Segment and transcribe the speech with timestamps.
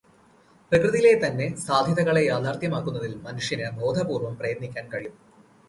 [0.71, 5.15] പ്രകൃതിയിലെ തന്നെ സാധ്യതകളെ യാഥാർഥ്യമാക്കുന്നതിൽ മനുഷ്യന് ബോധപൂർവം പ്രയത്നിക്കാൻ കഴിയും.